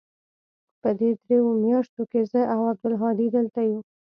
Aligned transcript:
په 0.81 0.89
دې 0.99 1.09
درېو 1.21 1.45
مياشتو 1.63 2.01
کښې 2.11 2.21
چې 2.23 2.27
زه 2.31 2.41
او 2.53 2.59
عبدالهادي 2.71 3.27
دلته 3.37 3.59
يو. 3.69 3.79